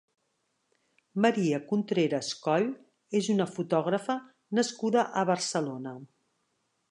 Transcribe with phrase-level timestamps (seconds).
[1.25, 2.67] Maria Contreras Coll
[3.19, 4.17] és una fotògrafa
[4.61, 5.97] nascuda a Barcelona.